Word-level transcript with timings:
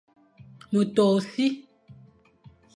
Me 0.71 0.81
to 0.95 1.05
e 1.17 1.21
si, 1.29 1.45